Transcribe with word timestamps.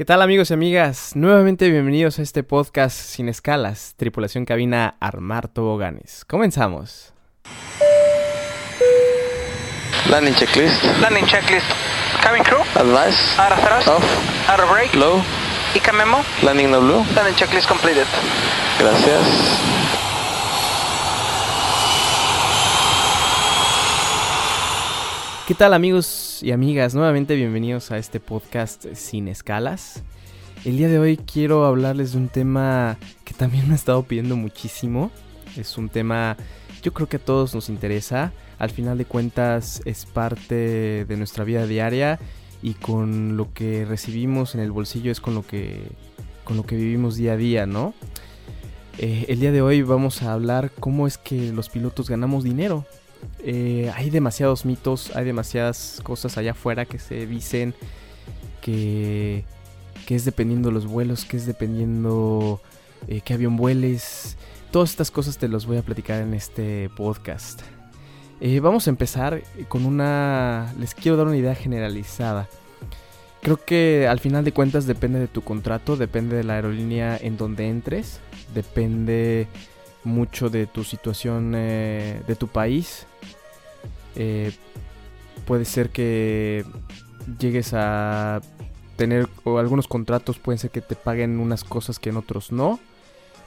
¿Qué 0.00 0.06
tal 0.06 0.22
amigos 0.22 0.50
y 0.50 0.54
amigas? 0.54 1.14
Nuevamente 1.14 1.68
bienvenidos 1.68 2.18
a 2.18 2.22
este 2.22 2.42
podcast 2.42 2.96
sin 2.96 3.28
escalas, 3.28 3.92
tripulación 3.98 4.46
cabina 4.46 4.96
Armar 4.98 5.48
Toboganes. 5.48 6.24
Comenzamos. 6.24 7.12
Landing 10.08 10.32
checklist. 10.36 10.82
Landing 11.02 11.26
checklist. 11.26 11.66
Cabin 12.22 12.42
crew. 12.44 12.62
Advice. 12.76 13.38
Out 13.38 13.52
of 13.52 13.58
thrust. 13.58 13.88
Off. 13.88 14.48
Out 14.48 14.60
of 14.60 14.70
brake. 14.70 14.94
Low. 14.94 15.20
ICA 15.74 15.92
memo. 15.92 16.24
Landing 16.42 16.70
no 16.70 16.80
blue. 16.80 17.04
Landing 17.14 17.34
checklist 17.34 17.68
completed. 17.68 18.06
Gracias. 18.78 20.09
¿Qué 25.50 25.56
tal 25.56 25.74
amigos 25.74 26.38
y 26.44 26.52
amigas? 26.52 26.94
Nuevamente 26.94 27.34
bienvenidos 27.34 27.90
a 27.90 27.98
este 27.98 28.20
podcast 28.20 28.86
sin 28.94 29.26
escalas. 29.26 30.04
El 30.64 30.76
día 30.76 30.86
de 30.86 31.00
hoy 31.00 31.16
quiero 31.16 31.66
hablarles 31.66 32.12
de 32.12 32.18
un 32.18 32.28
tema 32.28 32.96
que 33.24 33.34
también 33.34 33.66
me 33.66 33.72
ha 33.72 33.74
estado 33.74 34.04
pidiendo 34.04 34.36
muchísimo. 34.36 35.10
Es 35.56 35.76
un 35.76 35.88
tema 35.88 36.36
yo 36.84 36.92
creo 36.92 37.08
que 37.08 37.16
a 37.16 37.24
todos 37.24 37.52
nos 37.52 37.68
interesa. 37.68 38.32
Al 38.60 38.70
final 38.70 38.96
de 38.96 39.06
cuentas 39.06 39.82
es 39.86 40.06
parte 40.06 41.04
de 41.04 41.16
nuestra 41.16 41.42
vida 41.42 41.66
diaria 41.66 42.20
y 42.62 42.74
con 42.74 43.36
lo 43.36 43.52
que 43.52 43.84
recibimos 43.84 44.54
en 44.54 44.60
el 44.60 44.70
bolsillo 44.70 45.10
es 45.10 45.20
con 45.20 45.34
lo 45.34 45.44
que, 45.44 45.82
con 46.44 46.58
lo 46.58 46.62
que 46.62 46.76
vivimos 46.76 47.16
día 47.16 47.32
a 47.32 47.36
día, 47.36 47.66
¿no? 47.66 47.92
Eh, 48.98 49.24
el 49.26 49.40
día 49.40 49.50
de 49.50 49.62
hoy 49.62 49.82
vamos 49.82 50.22
a 50.22 50.32
hablar 50.32 50.70
cómo 50.78 51.08
es 51.08 51.18
que 51.18 51.50
los 51.50 51.70
pilotos 51.70 52.08
ganamos 52.08 52.44
dinero. 52.44 52.86
Eh, 53.42 53.90
hay 53.94 54.10
demasiados 54.10 54.64
mitos, 54.64 55.14
hay 55.14 55.24
demasiadas 55.24 56.00
cosas 56.02 56.36
allá 56.36 56.52
afuera 56.52 56.84
que 56.84 56.98
se 56.98 57.26
dicen 57.26 57.74
que, 58.60 59.44
es 60.08 60.24
dependiendo 60.24 60.70
de 60.70 60.74
los 60.74 60.86
vuelos, 60.86 61.24
que 61.24 61.36
es 61.36 61.46
dependiendo 61.46 62.60
eh, 63.06 63.20
qué 63.24 63.34
avión 63.34 63.56
vueles. 63.56 64.36
Todas 64.72 64.90
estas 64.90 65.10
cosas 65.10 65.38
te 65.38 65.48
las 65.48 65.66
voy 65.66 65.76
a 65.76 65.82
platicar 65.82 66.20
en 66.20 66.34
este 66.34 66.90
podcast. 66.96 67.62
Eh, 68.40 68.58
vamos 68.60 68.86
a 68.86 68.90
empezar 68.90 69.42
con 69.68 69.86
una... 69.86 70.74
Les 70.80 70.94
quiero 70.94 71.16
dar 71.16 71.26
una 71.26 71.36
idea 71.36 71.54
generalizada. 71.54 72.48
Creo 73.42 73.64
que 73.64 74.06
al 74.08 74.20
final 74.20 74.44
de 74.44 74.52
cuentas 74.52 74.86
depende 74.86 75.18
de 75.18 75.28
tu 75.28 75.42
contrato, 75.42 75.96
depende 75.96 76.36
de 76.36 76.44
la 76.44 76.54
aerolínea 76.54 77.16
en 77.16 77.36
donde 77.36 77.68
entres, 77.68 78.20
depende 78.54 79.46
mucho 80.04 80.50
de 80.50 80.66
tu 80.66 80.84
situación 80.84 81.54
eh, 81.54 82.20
de 82.26 82.36
tu 82.36 82.48
país. 82.48 83.06
Eh, 84.16 84.52
puede 85.46 85.64
ser 85.64 85.90
que 85.90 86.64
llegues 87.38 87.72
a 87.74 88.40
tener 88.96 89.28
o 89.44 89.58
algunos 89.58 89.88
contratos 89.88 90.38
pueden 90.38 90.58
ser 90.58 90.70
que 90.70 90.80
te 90.80 90.94
paguen 90.94 91.38
unas 91.40 91.64
cosas 91.64 91.98
que 91.98 92.10
en 92.10 92.16
otros 92.16 92.52
no, 92.52 92.78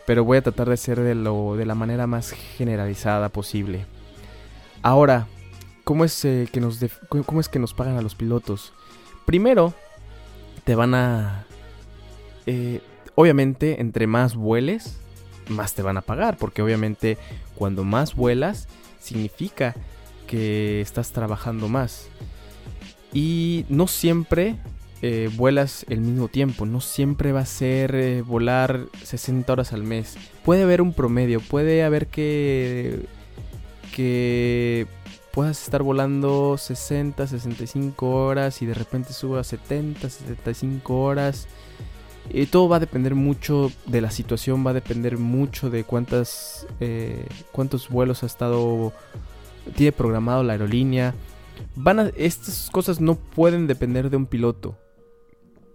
pero 0.08 0.24
voy 0.24 0.38
a 0.38 0.42
tratar 0.42 0.70
de 0.70 0.78
ser 0.78 1.00
de 1.00 1.16
lo 1.16 1.56
de 1.56 1.66
la 1.66 1.76
manera 1.76 2.08
más 2.08 2.32
generalizada 2.32 3.30
posible. 3.30 3.86
Ahora, 4.82 5.28
¿cómo 5.84 6.06
es 6.06 6.26
eh, 6.26 6.50
que 6.52 6.60
nos 6.60 6.80
cómo 7.08 7.40
es 7.40 7.50
que 7.50 7.60
nos 7.60 7.74
pagan 7.74 7.98
a 7.98 8.02
los 8.02 8.16
pilotos? 8.16 8.74
Primero, 9.26 9.74
te 10.64 10.76
van 10.76 10.96
a 10.96 11.46
eh, 12.46 12.82
obviamente 13.16 13.80
entre 13.82 14.08
más 14.08 14.36
vueles, 14.36 14.98
más 15.50 15.74
te 15.74 15.82
van 15.82 15.98
a 15.98 16.02
pagar, 16.02 16.38
porque 16.38 16.62
obviamente 16.62 17.18
cuando 17.56 17.84
más 17.84 18.16
vuelas 18.16 18.68
significa 19.00 19.76
que 20.28 20.82
estás 20.82 21.12
trabajando 21.12 21.70
más. 21.70 22.08
Y 23.14 23.66
no 23.70 23.88
siempre 23.88 24.56
eh, 25.02 25.30
vuelas 25.36 25.86
el 25.90 26.02
mismo 26.02 26.28
tiempo, 26.28 26.66
no 26.66 26.82
siempre 26.82 27.32
va 27.32 27.42
a 27.42 27.46
ser 27.46 27.94
eh, 27.96 28.22
volar 28.22 28.86
60 29.04 29.52
horas 29.52 29.74
al 29.74 29.84
mes. 29.84 30.18
Puede 30.44 30.64
haber 30.64 30.82
un 30.82 30.94
promedio, 30.94 31.42
puede 31.42 31.84
haber 31.84 32.08
que 32.08 33.06
que 33.94 34.88
puedas 35.32 35.64
estar 35.64 35.84
volando 35.84 36.58
60, 36.58 37.28
65 37.28 38.10
horas 38.10 38.62
y 38.62 38.66
de 38.66 38.74
repente 38.74 39.14
suba 39.14 39.42
a 39.42 39.44
70, 39.44 40.10
75 40.10 41.02
horas. 41.02 41.48
Todo 42.52 42.70
va 42.70 42.78
a 42.78 42.80
depender 42.80 43.16
mucho 43.16 43.72
de 43.86 44.02
la 44.02 44.10
situación, 44.10 44.66
va 44.66 44.72
a 44.72 44.74
depender 44.74 45.18
mucho 45.18 45.70
de 45.70 45.84
cuántas, 45.84 46.66
eh, 46.80 47.26
cuántos 47.52 47.90
vuelos 47.90 48.24
ha 48.24 48.28
estado, 48.28 48.94
tiene 49.76 49.92
programado 49.92 50.44
la 50.44 50.54
aerolínea. 50.54 51.14
Van 51.76 52.00
a, 52.00 52.12
estas 52.16 52.70
cosas 52.72 53.00
no 53.02 53.16
pueden 53.16 53.68
depender 53.68 54.10
de 54.10 54.18
un 54.18 54.26
piloto. 54.26 54.78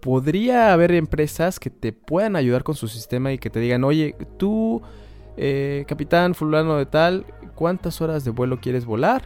Podría 0.01 0.71
haber 0.71 0.93
empresas 0.93 1.59
que 1.59 1.69
te 1.69 1.91
puedan 1.91 2.35
ayudar 2.35 2.63
con 2.63 2.75
su 2.75 2.87
sistema 2.87 3.33
y 3.33 3.37
que 3.37 3.49
te 3.49 3.59
digan, 3.59 3.83
oye, 3.83 4.15
tú, 4.37 4.81
eh, 5.35 5.83
capitán 5.87 6.35
fulano 6.35 6.77
de 6.77 6.85
tal, 6.85 7.25
¿cuántas 7.55 7.99
horas 8.01 8.23
de 8.23 8.31
vuelo 8.31 8.61
quieres 8.61 8.85
volar? 8.85 9.23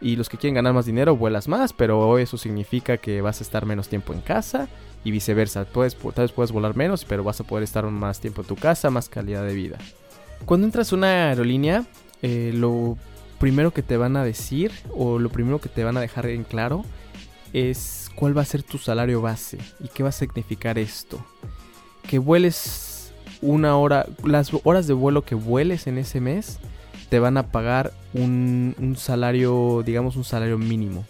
Y 0.00 0.16
los 0.16 0.28
que 0.28 0.36
quieren 0.36 0.54
ganar 0.54 0.74
más 0.74 0.86
dinero, 0.86 1.16
vuelas 1.16 1.48
más, 1.48 1.72
pero 1.72 2.18
eso 2.18 2.36
significa 2.36 2.98
que 2.98 3.20
vas 3.20 3.40
a 3.40 3.44
estar 3.44 3.66
menos 3.66 3.88
tiempo 3.88 4.12
en 4.12 4.20
casa 4.20 4.68
y 5.02 5.10
viceversa. 5.10 5.64
Puedes, 5.64 5.96
tal 5.96 6.24
vez 6.24 6.32
puedes 6.32 6.52
volar 6.52 6.76
menos, 6.76 7.04
pero 7.04 7.24
vas 7.24 7.40
a 7.40 7.44
poder 7.44 7.64
estar 7.64 7.84
más 7.86 8.20
tiempo 8.20 8.42
en 8.42 8.48
tu 8.48 8.56
casa, 8.56 8.90
más 8.90 9.08
calidad 9.08 9.44
de 9.44 9.54
vida. 9.54 9.78
Cuando 10.44 10.66
entras 10.66 10.92
a 10.92 10.96
una 10.96 11.28
aerolínea, 11.30 11.84
eh, 12.22 12.52
lo 12.54 12.98
primero 13.38 13.72
que 13.72 13.82
te 13.82 13.96
van 13.96 14.16
a 14.16 14.24
decir 14.24 14.72
o 14.94 15.18
lo 15.18 15.28
primero 15.30 15.60
que 15.60 15.68
te 15.68 15.84
van 15.84 15.96
a 15.96 16.00
dejar 16.00 16.26
en 16.26 16.44
claro 16.44 16.84
es 17.52 18.10
cuál 18.14 18.36
va 18.36 18.42
a 18.42 18.46
ser 18.46 18.62
tu 18.62 18.78
salario 18.78 19.20
base 19.20 19.58
y 19.80 19.88
qué 19.88 20.02
va 20.02 20.10
a 20.10 20.12
significar 20.12 20.78
esto. 20.78 21.24
Que 22.08 22.18
vueles 22.18 23.12
una 23.42 23.76
hora, 23.76 24.06
las 24.24 24.50
horas 24.64 24.86
de 24.86 24.94
vuelo 24.94 25.22
que 25.22 25.34
vueles 25.34 25.86
en 25.86 25.98
ese 25.98 26.20
mes 26.20 26.58
te 27.08 27.18
van 27.18 27.36
a 27.36 27.50
pagar 27.50 27.92
un, 28.14 28.94
salario, 28.98 29.82
digamos 29.84 30.16
un 30.16 30.24
salario 30.24 30.58
mínimo. 30.58 31.04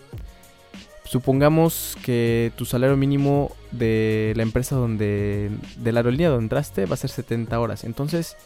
Supongamos 1.04 1.96
que 2.04 2.52
tu 2.56 2.64
salario 2.64 2.96
mínimo 2.96 3.52
de 3.70 4.32
la 4.36 4.42
empresa 4.42 4.74
donde, 4.74 5.50
de 5.76 5.92
la 5.92 6.00
aerolínea 6.00 6.28
donde 6.28 6.44
entraste 6.44 6.84
va 6.86 6.94
a 6.94 6.98
ser 6.98 7.10
70 7.10 7.58
horas. 7.58 7.84
Entonces, 7.84 8.36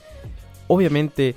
obviamente, 0.69 1.37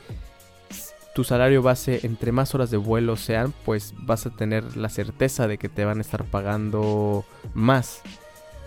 tu 1.14 1.24
salario 1.24 1.62
base, 1.62 2.02
entre 2.04 2.32
más 2.32 2.56
horas 2.56 2.72
de 2.72 2.78
vuelo 2.78 3.16
sean, 3.16 3.54
pues 3.66 3.94
vas 4.00 4.26
a 4.26 4.32
tener 4.32 4.78
la 4.78 4.90
certeza 4.90 5.48
de 5.48 5.58
que 5.58 5.70
te 5.70 5.86
van 5.86 6.00
a 6.00 6.02
estar 6.02 6.24
pagando 6.26 7.26
más. 7.54 8.02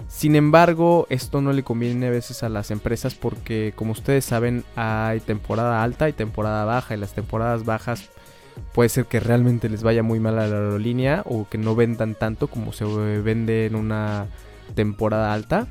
Sin 0.08 0.36
embargo, 0.36 1.06
esto 1.10 1.40
no 1.40 1.52
le 1.52 1.64
conviene 1.64 2.06
a 2.06 2.10
veces 2.10 2.42
a 2.42 2.48
las 2.48 2.70
empresas 2.70 3.14
porque, 3.14 3.72
como 3.74 3.92
ustedes 3.92 4.24
saben, 4.24 4.64
hay 4.76 5.20
temporada 5.20 5.82
alta 5.82 6.08
y 6.08 6.12
temporada 6.12 6.64
baja. 6.64 6.94
Y 6.94 6.98
las 6.98 7.14
temporadas 7.14 7.64
bajas 7.64 8.10
puede 8.72 8.88
ser 8.88 9.06
que 9.06 9.20
realmente 9.20 9.68
les 9.68 9.82
vaya 9.82 10.02
muy 10.02 10.20
mal 10.20 10.38
a 10.38 10.46
la 10.46 10.56
aerolínea 10.56 11.22
o 11.24 11.48
que 11.48 11.58
no 11.58 11.74
vendan 11.74 12.14
tanto 12.14 12.48
como 12.48 12.72
se 12.72 12.84
vende 12.84 13.66
en 13.66 13.74
una 13.74 14.26
temporada 14.74 15.32
alta. 15.32 15.66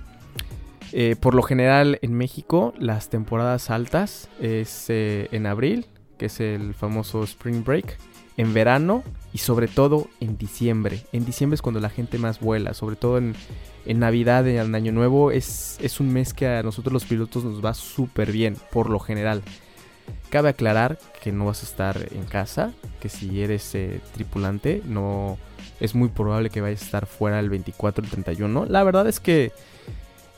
Eh, 0.92 1.16
por 1.20 1.34
lo 1.34 1.42
general 1.42 2.00
en 2.02 2.14
México 2.14 2.74
las 2.78 3.10
temporadas 3.10 3.70
altas 3.70 4.30
es 4.40 4.86
eh, 4.90 5.28
en 5.32 5.46
abril, 5.46 5.88
que 6.18 6.28
es 6.28 6.40
el 6.40 6.74
famoso 6.74 7.24
Spring 7.24 7.64
Break, 7.64 7.98
en 8.38 8.54
verano 8.54 9.04
y 9.34 9.40
sobre 9.40 9.68
todo 9.68 10.08
en 10.20 10.38
diciembre. 10.38 11.02
En 11.12 11.26
diciembre 11.26 11.56
es 11.56 11.62
cuando 11.62 11.80
la 11.80 11.90
gente 11.90 12.18
más 12.18 12.40
vuela, 12.40 12.74
sobre 12.74 12.96
todo 12.96 13.18
en, 13.18 13.36
en 13.86 14.00
Navidad, 14.00 14.48
en 14.48 14.76
Año 14.76 14.92
Nuevo, 14.92 15.32
es, 15.32 15.78
es 15.82 16.00
un 16.00 16.12
mes 16.12 16.34
que 16.34 16.48
a 16.48 16.64
nosotros 16.64 16.94
los 16.94 17.06
pilotos 17.06 17.44
nos 17.44 17.64
va 17.64 17.74
súper 17.74 18.32
bien, 18.32 18.58
por 18.72 18.90
lo 18.90 19.00
general. 19.00 19.42
Cabe 20.30 20.50
aclarar 20.50 21.00
que 21.24 21.32
no 21.32 21.46
vas 21.46 21.64
a 21.64 21.66
estar 21.66 22.08
en 22.12 22.26
casa, 22.26 22.74
que 23.00 23.10
si 23.10 23.42
eres 23.42 23.74
eh, 23.76 24.02
tripulante, 24.14 24.82
no 24.86 25.38
es 25.80 25.96
muy 25.96 26.10
probable 26.10 26.50
que 26.50 26.62
vayas 26.62 26.82
a 26.82 26.86
estar 26.86 27.06
fuera 27.06 27.40
el 27.40 27.50
24 27.50 28.04
el 28.04 28.10
31. 28.10 28.66
La 28.66 28.84
verdad 28.84 29.08
es 29.08 29.20
que 29.20 29.52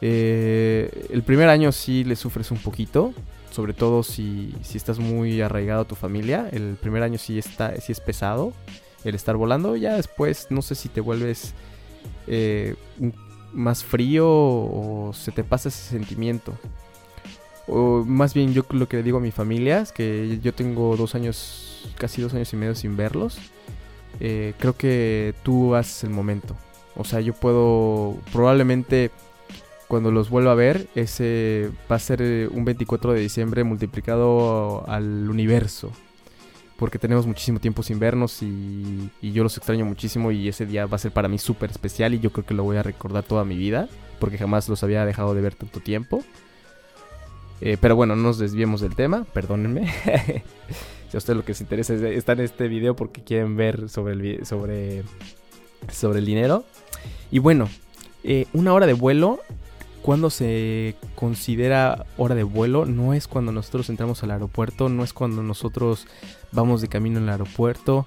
eh, 0.01 1.07
el 1.09 1.23
primer 1.23 1.49
año 1.49 1.71
sí 1.71 2.03
le 2.03 2.15
sufres 2.15 2.51
un 2.51 2.59
poquito, 2.59 3.13
sobre 3.57 3.73
todo 3.73 4.03
si, 4.03 4.53
si, 4.61 4.77
estás 4.77 4.99
muy 4.99 5.41
arraigado 5.41 5.81
a 5.81 5.87
tu 5.87 5.95
familia. 5.95 6.47
El 6.51 6.75
primer 6.79 7.01
año 7.01 7.17
sí, 7.17 7.39
está, 7.39 7.75
sí 7.81 7.91
es 7.91 7.99
pesado 7.99 8.53
el 9.03 9.15
estar 9.15 9.35
volando. 9.35 9.75
Ya 9.75 9.95
después 9.95 10.45
no 10.51 10.61
sé 10.61 10.75
si 10.75 10.89
te 10.89 11.01
vuelves 11.01 11.55
eh, 12.27 12.75
más 13.53 13.83
frío 13.83 14.27
o 14.29 15.11
se 15.11 15.31
te 15.31 15.43
pasa 15.43 15.69
ese 15.69 15.89
sentimiento. 15.89 16.53
O 17.67 18.03
más 18.05 18.35
bien 18.35 18.53
yo 18.53 18.63
lo 18.69 18.87
que 18.87 18.97
le 18.97 19.03
digo 19.03 19.17
a 19.17 19.21
mi 19.21 19.31
familia 19.31 19.79
es 19.79 19.91
que 19.91 20.39
yo 20.43 20.53
tengo 20.53 20.95
dos 20.95 21.15
años, 21.15 21.91
casi 21.97 22.21
dos 22.21 22.35
años 22.35 22.53
y 22.53 22.57
medio 22.57 22.75
sin 22.75 22.95
verlos. 22.95 23.39
Eh, 24.19 24.53
creo 24.59 24.77
que 24.77 25.33
tú 25.41 25.73
haces 25.73 26.03
el 26.03 26.11
momento. 26.11 26.55
O 26.95 27.03
sea, 27.03 27.21
yo 27.21 27.33
puedo 27.33 28.17
probablemente 28.31 29.09
cuando 29.87 30.11
los 30.11 30.29
vuelva 30.29 30.51
a 30.51 30.55
ver, 30.55 30.87
ese 30.95 31.69
va 31.89 31.95
a 31.95 31.99
ser 31.99 32.49
un 32.51 32.65
24 32.65 33.13
de 33.13 33.21
diciembre 33.21 33.63
multiplicado 33.63 34.87
al 34.87 35.29
universo. 35.29 35.91
porque 36.77 36.99
tenemos 36.99 37.25
muchísimo 37.25 37.59
tiempo 37.59 37.81
sin 37.81 37.97
vernos 37.97 38.43
y, 38.43 39.09
y 39.19 39.31
yo 39.31 39.41
los 39.41 39.57
extraño 39.57 39.83
muchísimo 39.83 40.31
y 40.31 40.47
ese 40.47 40.67
día 40.67 40.85
va 40.85 40.95
a 40.95 40.99
ser 40.99 41.11
para 41.11 41.27
mí 41.27 41.39
súper 41.39 41.71
especial 41.71 42.13
y 42.13 42.19
yo 42.19 42.31
creo 42.31 42.45
que 42.45 42.53
lo 42.53 42.63
voy 42.63 42.77
a 42.77 42.83
recordar 42.83 43.23
toda 43.23 43.43
mi 43.45 43.57
vida, 43.57 43.89
porque 44.19 44.37
jamás 44.37 44.69
los 44.69 44.83
había 44.83 45.03
dejado 45.03 45.33
de 45.33 45.41
ver 45.41 45.55
tanto 45.55 45.79
tiempo. 45.79 46.23
Eh, 47.61 47.77
pero 47.81 47.95
bueno, 47.95 48.15
no 48.15 48.23
nos 48.23 48.37
desviemos 48.37 48.81
del 48.81 48.95
tema, 48.95 49.23
perdónenme. 49.33 49.91
si 51.09 51.15
a 51.15 51.17
ustedes 51.17 51.37
lo 51.37 51.43
que 51.43 51.51
les 51.51 51.61
interesa 51.61 51.93
es 51.93 52.01
está 52.01 52.33
en 52.33 52.41
este 52.41 52.67
video 52.67 52.95
porque 52.95 53.23
quieren 53.23 53.55
ver 53.55 53.89
sobre 53.89 54.13
el, 54.13 54.45
sobre, 54.45 55.03
sobre 55.91 56.19
el 56.19 56.25
dinero. 56.25 56.65
Y 57.31 57.39
bueno, 57.39 57.69
eh, 58.23 58.45
una 58.53 58.73
hora 58.73 58.85
de 58.85 58.93
vuelo, 58.93 59.39
cuando 60.07 60.29
se 60.29 60.95
considera 61.15 62.05
hora 62.15 62.33
de 62.33 62.43
vuelo, 62.43 62.85
no 62.85 63.13
es 63.13 63.27
cuando 63.27 63.51
nosotros 63.51 63.89
entramos 63.89 64.23
al 64.23 64.31
aeropuerto, 64.31 64.87
no 64.87 65.03
es 65.03 65.11
cuando 65.11 65.43
nosotros 65.43 66.07
vamos 66.53 66.79
de 66.79 66.87
camino 66.87 67.19
al 67.19 67.27
aeropuerto, 67.27 68.05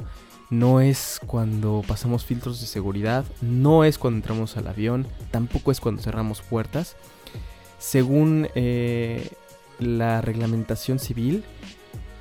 no 0.48 0.80
es 0.80 1.20
cuando 1.26 1.84
pasamos 1.86 2.24
filtros 2.24 2.58
de 2.58 2.66
seguridad, 2.66 3.26
no 3.42 3.84
es 3.84 3.98
cuando 3.98 4.16
entramos 4.16 4.56
al 4.56 4.68
avión, 4.68 5.06
tampoco 5.30 5.72
es 5.72 5.78
cuando 5.78 6.00
cerramos 6.00 6.40
puertas. 6.40 6.96
Según 7.78 8.48
eh, 8.54 9.28
la 9.78 10.22
reglamentación 10.22 11.00
civil, 11.00 11.44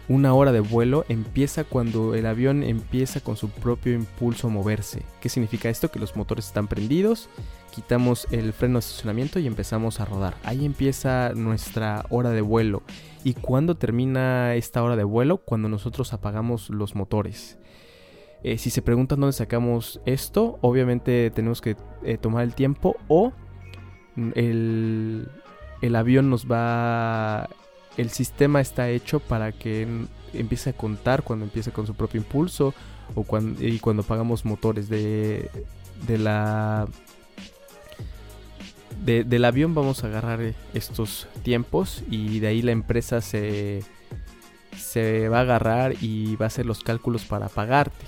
una 0.09 0.33
hora 0.33 0.51
de 0.51 0.59
vuelo 0.59 1.05
empieza 1.07 1.63
cuando 1.63 2.15
el 2.15 2.25
avión 2.25 2.63
empieza 2.63 3.21
con 3.21 3.37
su 3.37 3.49
propio 3.49 3.93
impulso 3.93 4.47
a 4.47 4.49
moverse. 4.49 5.03
¿Qué 5.21 5.29
significa 5.29 5.69
esto? 5.69 5.91
Que 5.91 5.99
los 5.99 6.15
motores 6.15 6.47
están 6.47 6.67
prendidos, 6.67 7.29
quitamos 7.73 8.27
el 8.31 8.51
freno 8.51 8.73
de 8.73 8.79
estacionamiento 8.79 9.37
y 9.39 9.45
empezamos 9.45 9.99
a 9.99 10.05
rodar. 10.05 10.35
Ahí 10.43 10.65
empieza 10.65 11.33
nuestra 11.35 12.05
hora 12.09 12.31
de 12.31 12.41
vuelo. 12.41 12.81
¿Y 13.23 13.35
cuándo 13.35 13.77
termina 13.77 14.55
esta 14.55 14.81
hora 14.81 14.95
de 14.95 15.03
vuelo? 15.03 15.37
Cuando 15.37 15.69
nosotros 15.69 16.11
apagamos 16.11 16.71
los 16.71 16.95
motores. 16.95 17.59
Eh, 18.41 18.57
si 18.57 18.71
se 18.71 18.81
preguntan 18.81 19.19
dónde 19.19 19.33
sacamos 19.33 20.01
esto, 20.05 20.57
obviamente 20.61 21.29
tenemos 21.29 21.61
que 21.61 21.77
eh, 22.03 22.17
tomar 22.17 22.45
el 22.45 22.55
tiempo 22.55 22.95
o 23.09 23.31
el, 24.33 25.29
el 25.81 25.95
avión 25.95 26.31
nos 26.31 26.47
va... 26.47 27.47
El 27.99 28.11
sistema 28.11 28.61
está 28.61 28.89
hecho 28.89 29.19
para 29.19 29.51
que 29.51 29.85
mm, 29.85 30.05
empiece 30.37 30.69
a 30.69 30.73
contar 30.73 31.23
cuando 31.23 31.43
empiece 31.43 31.71
con 31.71 31.85
su 31.85 31.93
propio 31.95 32.21
impulso 32.21 32.73
o 33.13 33.23
cuando, 33.23 33.61
y 33.65 33.79
cuando 33.79 34.03
apagamos 34.03 34.45
motores 34.45 34.87
de, 34.87 35.49
la... 36.07 36.87
de- 39.03 39.23
del 39.25 39.43
avión 39.43 39.75
vamos 39.75 40.03
a 40.03 40.07
agarrar 40.07 40.41
eh, 40.41 40.53
estos 40.73 41.27
tiempos 41.43 42.03
y 42.09 42.39
de 42.39 42.47
ahí 42.47 42.61
la 42.61 42.71
empresa 42.71 43.19
se, 43.19 43.83
se 44.77 45.27
va 45.27 45.39
a 45.39 45.41
agarrar 45.41 45.95
y 46.01 46.37
va 46.37 46.45
a 46.45 46.47
hacer 46.47 46.65
los 46.65 46.83
cálculos 46.83 47.25
para 47.25 47.49
pagarte. 47.49 48.05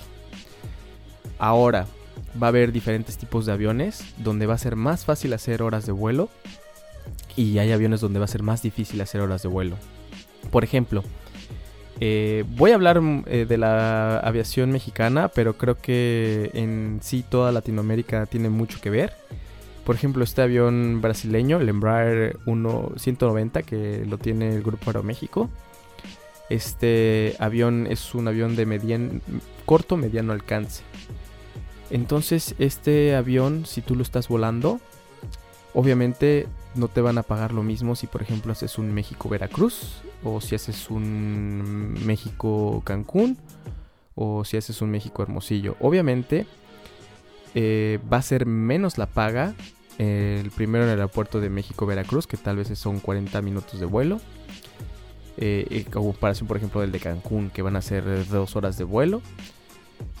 Ahora, 1.38 1.86
va 2.40 2.46
a 2.46 2.48
haber 2.48 2.72
diferentes 2.72 3.18
tipos 3.18 3.44
de 3.44 3.52
aviones 3.52 4.04
donde 4.18 4.46
va 4.46 4.54
a 4.54 4.58
ser 4.58 4.76
más 4.76 5.04
fácil 5.04 5.32
hacer 5.34 5.60
horas 5.62 5.84
de 5.84 5.92
vuelo 5.92 6.30
y 7.36 7.58
hay 7.58 7.72
aviones 7.72 8.00
donde 8.00 8.18
va 8.18 8.24
a 8.26 8.28
ser 8.28 8.42
más 8.42 8.62
difícil 8.62 9.00
hacer 9.00 9.20
horas 9.20 9.42
de 9.42 9.48
vuelo. 9.48 9.76
Por 10.50 10.64
ejemplo, 10.64 11.02
eh, 12.00 12.44
voy 12.56 12.72
a 12.72 12.74
hablar 12.74 13.00
mm, 13.00 13.24
eh, 13.26 13.46
de 13.48 13.58
la 13.58 14.18
aviación 14.18 14.72
mexicana, 14.72 15.28
pero 15.28 15.56
creo 15.56 15.76
que 15.76 16.50
en 16.54 16.98
sí 17.00 17.24
toda 17.28 17.52
Latinoamérica 17.52 18.26
tiene 18.26 18.48
mucho 18.48 18.80
que 18.80 18.90
ver. 18.90 19.12
Por 19.84 19.94
ejemplo, 19.94 20.24
este 20.24 20.42
avión 20.42 21.00
brasileño, 21.00 21.60
el 21.60 21.68
Embraer 21.68 22.38
1 22.46 22.92
190, 22.96 23.62
que 23.62 24.04
lo 24.06 24.18
tiene 24.18 24.54
el 24.54 24.62
Grupo 24.62 24.90
Aeroméxico. 24.90 25.50
Este 26.50 27.36
avión 27.38 27.86
es 27.88 28.14
un 28.14 28.28
avión 28.28 28.56
de 28.56 28.66
median, 28.66 29.22
corto 29.64 29.96
mediano 29.96 30.32
alcance. 30.32 30.82
Entonces, 31.90 32.54
este 32.58 33.14
avión, 33.14 33.66
si 33.66 33.80
tú 33.80 33.96
lo 33.96 34.02
estás 34.02 34.28
volando, 34.28 34.80
obviamente 35.74 36.46
no 36.74 36.88
te 36.88 37.00
van 37.00 37.18
a 37.18 37.22
pagar 37.22 37.52
lo 37.52 37.62
mismo 37.62 37.96
si, 37.96 38.06
por 38.06 38.22
ejemplo, 38.22 38.52
haces 38.52 38.78
un 38.78 38.92
México-Veracruz, 38.92 40.02
o 40.24 40.40
si 40.40 40.54
haces 40.54 40.90
un 40.90 41.94
México-Cancún, 42.04 43.38
o 44.14 44.44
si 44.44 44.56
haces 44.56 44.82
un 44.82 44.90
México-Hermosillo. 44.90 45.76
Obviamente, 45.80 46.46
eh, 47.54 47.98
va 48.12 48.18
a 48.18 48.22
ser 48.22 48.46
menos 48.46 48.98
la 48.98 49.06
paga 49.06 49.54
el 49.98 50.50
primero 50.50 50.84
en 50.84 50.90
el 50.90 50.98
aeropuerto 50.98 51.40
de 51.40 51.50
México-Veracruz, 51.50 52.26
que 52.26 52.36
tal 52.36 52.56
vez 52.56 52.76
son 52.78 52.98
40 52.98 53.40
minutos 53.42 53.78
de 53.78 53.86
vuelo. 53.86 54.20
Eh, 55.36 55.66
en 55.70 55.84
comparación, 55.84 56.48
por 56.48 56.56
ejemplo, 56.56 56.80
del 56.80 56.92
de 56.92 56.98
Cancún, 56.98 57.50
que 57.50 57.62
van 57.62 57.76
a 57.76 57.82
ser 57.82 58.26
dos 58.28 58.56
horas 58.56 58.78
de 58.78 58.84
vuelo 58.84 59.22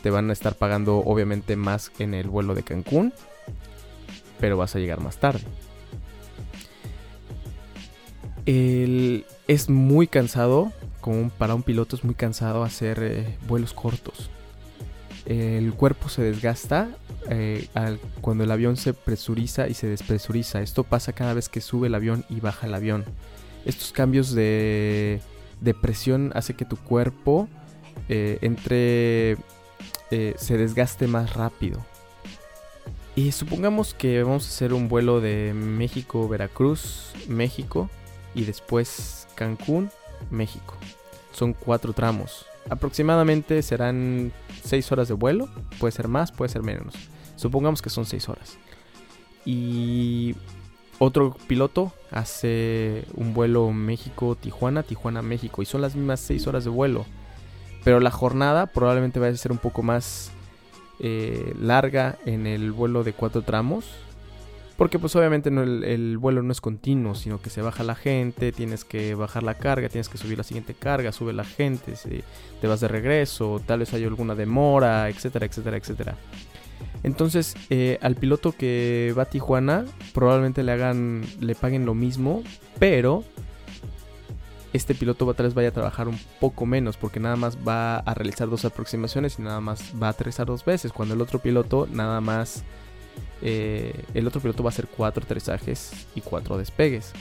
te 0.02 0.10
van 0.10 0.30
a 0.30 0.32
estar 0.32 0.54
pagando 0.54 0.98
obviamente 0.98 1.56
más 1.56 1.92
en 1.98 2.14
el 2.14 2.28
vuelo 2.28 2.54
de 2.54 2.62
Cancún, 2.62 3.12
pero 4.40 4.56
vas 4.56 4.74
a 4.74 4.78
llegar 4.78 5.00
más 5.00 5.18
tarde. 5.18 5.44
Es 8.44 9.68
muy 9.68 10.08
cansado, 10.08 10.72
como 11.00 11.30
para 11.30 11.54
un 11.54 11.62
piloto 11.62 11.94
es 11.94 12.02
muy 12.02 12.14
cansado 12.14 12.64
hacer 12.64 12.98
eh, 13.02 13.38
vuelos 13.46 13.72
cortos. 13.72 14.30
El 15.26 15.72
cuerpo 15.74 16.08
se 16.08 16.22
desgasta 16.22 16.88
eh, 17.30 17.68
cuando 18.20 18.42
el 18.42 18.50
avión 18.50 18.76
se 18.76 18.94
presuriza 18.94 19.68
y 19.68 19.74
se 19.74 19.86
despresuriza. 19.86 20.60
Esto 20.60 20.82
pasa 20.82 21.12
cada 21.12 21.34
vez 21.34 21.48
que 21.48 21.60
sube 21.60 21.86
el 21.86 21.94
avión 21.94 22.24
y 22.28 22.40
baja 22.40 22.66
el 22.66 22.74
avión. 22.74 23.04
Estos 23.64 23.92
cambios 23.92 24.34
de, 24.34 25.20
de 25.60 25.74
presión 25.74 26.32
hace 26.34 26.54
que 26.54 26.64
tu 26.64 26.76
cuerpo 26.76 27.48
eh, 28.08 28.38
entre 28.42 29.36
se 30.10 30.58
desgaste 30.58 31.06
más 31.06 31.34
rápido. 31.34 31.82
Y 33.14 33.32
supongamos 33.32 33.94
que 33.94 34.22
vamos 34.22 34.44
a 34.44 34.48
hacer 34.48 34.74
un 34.74 34.88
vuelo 34.88 35.20
de 35.20 35.54
México, 35.54 36.28
Veracruz, 36.28 37.12
México 37.28 37.88
y 38.34 38.44
después 38.44 39.28
Cancún, 39.34 39.90
México. 40.30 40.74
Son 41.32 41.52
cuatro 41.52 41.92
tramos. 41.92 42.46
Aproximadamente 42.70 43.62
serán 43.62 44.32
seis 44.62 44.90
horas 44.92 45.08
de 45.08 45.14
vuelo. 45.14 45.48
Puede 45.78 45.92
ser 45.92 46.08
más, 46.08 46.32
puede 46.32 46.50
ser 46.50 46.62
menos. 46.62 46.94
Supongamos 47.36 47.82
que 47.82 47.90
son 47.90 48.04
seis 48.04 48.28
horas. 48.28 48.56
Y 49.44 50.36
otro 50.98 51.36
piloto 51.48 51.92
hace 52.10 53.04
un 53.14 53.34
vuelo 53.34 53.72
México-Tijuana, 53.72 54.82
Tijuana-México. 54.82 55.62
Y 55.62 55.66
son 55.66 55.80
las 55.80 55.96
mismas 55.96 56.20
seis 56.20 56.46
horas 56.46 56.64
de 56.64 56.70
vuelo. 56.70 57.04
Pero 57.84 57.98
la 57.98 58.10
jornada 58.10 58.66
probablemente 58.66 59.18
va 59.18 59.26
a 59.26 59.34
ser 59.34 59.50
un 59.50 59.58
poco 59.58 59.82
más 59.82 60.30
eh, 61.00 61.54
larga 61.58 62.16
en 62.26 62.46
el 62.46 62.70
vuelo 62.70 63.02
de 63.02 63.12
cuatro 63.12 63.42
tramos. 63.42 63.86
Porque 64.76 64.98
pues 64.98 65.14
obviamente 65.14 65.48
el, 65.48 65.84
el 65.84 66.18
vuelo 66.18 66.42
no 66.42 66.50
es 66.50 66.60
continuo, 66.60 67.14
sino 67.14 67.40
que 67.40 67.50
se 67.50 67.62
baja 67.62 67.84
la 67.84 67.94
gente, 67.94 68.52
tienes 68.52 68.84
que 68.84 69.14
bajar 69.14 69.42
la 69.42 69.54
carga, 69.54 69.88
tienes 69.88 70.08
que 70.08 70.18
subir 70.18 70.38
la 70.38 70.44
siguiente 70.44 70.74
carga, 70.74 71.12
sube 71.12 71.32
la 71.32 71.44
gente, 71.44 71.94
te 72.60 72.66
vas 72.66 72.80
de 72.80 72.88
regreso, 72.88 73.60
tal 73.64 73.80
vez 73.80 73.92
hay 73.94 74.04
alguna 74.04 74.34
demora, 74.34 75.08
etcétera, 75.08 75.46
etcétera, 75.46 75.76
etcétera. 75.76 76.16
Entonces, 77.04 77.54
eh, 77.70 77.98
al 78.00 78.16
piloto 78.16 78.52
que 78.52 79.14
va 79.16 79.24
a 79.24 79.26
Tijuana, 79.26 79.84
probablemente 80.14 80.62
le 80.62 80.72
hagan, 80.72 81.22
le 81.40 81.54
paguen 81.54 81.84
lo 81.84 81.94
mismo, 81.94 82.42
pero 82.78 83.24
este 84.72 84.94
piloto 84.94 85.26
va- 85.26 85.34
tal 85.34 85.46
vez 85.46 85.54
vaya 85.54 85.68
a 85.68 85.72
trabajar 85.72 86.08
un 86.08 86.18
poco 86.40 86.64
menos 86.64 86.96
porque 86.96 87.20
nada 87.20 87.36
más 87.36 87.58
va 87.58 87.98
a 87.98 88.14
realizar 88.14 88.48
dos 88.48 88.64
aproximaciones 88.64 89.38
y 89.38 89.42
nada 89.42 89.60
más 89.60 89.92
va 90.02 90.06
a 90.08 90.10
aterrizar 90.10 90.46
dos 90.46 90.64
veces, 90.64 90.92
cuando 90.92 91.14
el 91.14 91.20
otro 91.20 91.38
piloto 91.40 91.86
nada 91.90 92.20
más, 92.20 92.64
eh, 93.42 94.04
el 94.14 94.26
otro 94.26 94.40
piloto 94.40 94.62
va 94.62 94.68
a 94.68 94.72
hacer 94.72 94.86
cuatro 94.86 95.24
aterrizajes 95.24 96.06
y 96.14 96.20
cuatro 96.20 96.56
despegues. 96.58 97.12